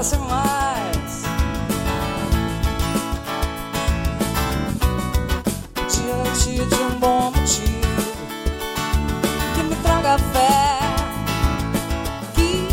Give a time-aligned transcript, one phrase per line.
[0.00, 1.22] cresce mais.
[5.92, 8.12] Diante de um bom motivo
[9.54, 10.78] que me traga fé.
[12.34, 12.66] que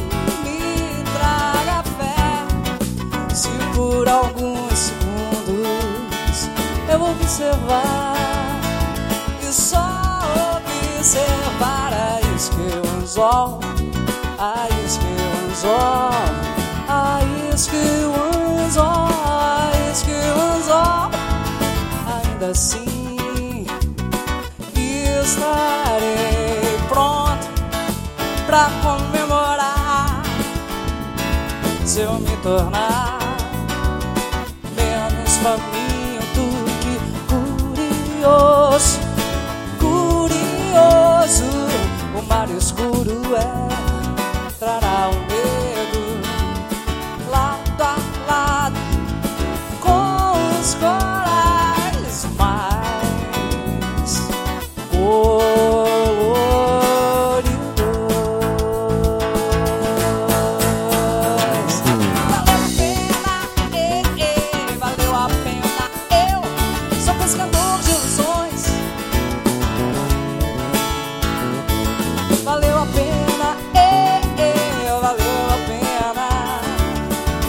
[0.44, 6.48] me traga fé, Se por alguns segundos
[6.90, 8.16] eu observar
[9.42, 10.00] e só
[10.56, 13.67] observar é isso que eu resolvo.
[22.48, 23.66] Ainda assim
[25.22, 27.48] estarei pronto
[28.46, 30.24] pra comemorar
[31.86, 33.20] se eu me tornar
[34.76, 36.44] menos faminto
[36.82, 36.96] que
[37.28, 39.00] curioso,
[39.80, 41.46] curioso.
[42.18, 43.87] O mar escuro é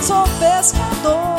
[0.00, 1.38] Sou pescador.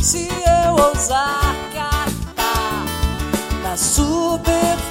[0.00, 0.28] Se
[0.66, 2.84] eu ousar catar
[3.62, 4.84] na superfície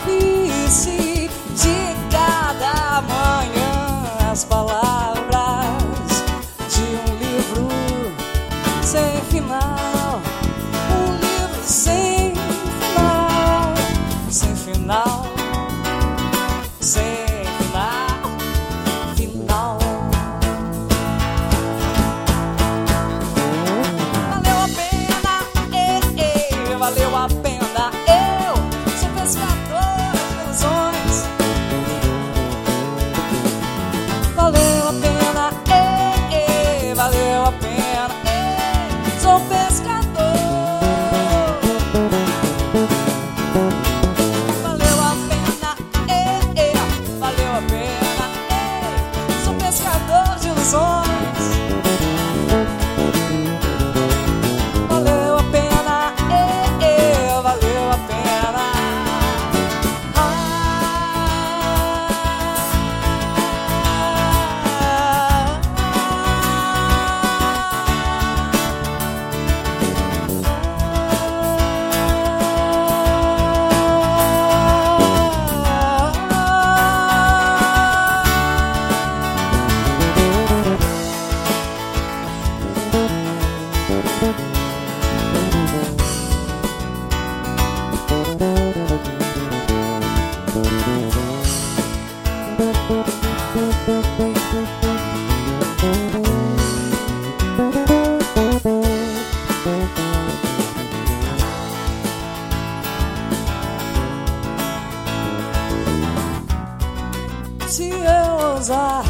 [108.64, 109.04] ousar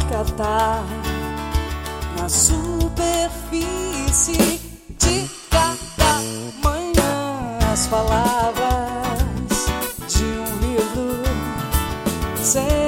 [2.18, 3.62] na superfície
[4.98, 6.20] de cada
[6.60, 7.58] manhã.
[7.72, 9.22] As palavras
[10.08, 11.22] de um um livro
[12.42, 12.83] sem